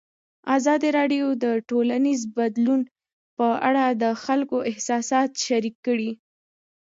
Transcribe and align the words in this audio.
ازادي 0.55 0.89
راډیو 0.99 1.25
د 1.43 1.45
ټولنیز 1.69 2.21
بدلون 2.37 2.81
په 3.37 3.47
اړه 3.69 3.85
د 4.01 4.05
خلکو 4.23 4.57
احساسات 4.71 5.29
شریک 5.45 5.75
کړي. 5.85 6.11